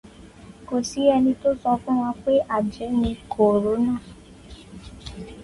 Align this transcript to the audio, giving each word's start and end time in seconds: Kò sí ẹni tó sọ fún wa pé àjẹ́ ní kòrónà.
Kò 0.67 0.77
sí 0.89 1.01
ẹni 1.15 1.31
tó 1.41 1.49
sọ 1.61 1.71
fún 1.81 1.97
wa 2.03 2.11
pé 2.23 2.33
àjẹ́ 2.57 2.89
ní 3.01 3.09
kòrónà. 3.31 3.93